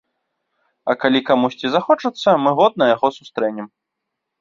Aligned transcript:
А 0.93 0.95
калі 1.03 1.19
камусьці 1.29 1.67
захочацца, 1.77 2.29
мы 2.47 2.57
годна 2.63 2.83
яго 2.95 3.15
сустрэнем. 3.23 3.73